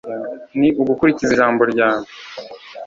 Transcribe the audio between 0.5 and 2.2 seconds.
ni ugukurikiza ijambo ryawe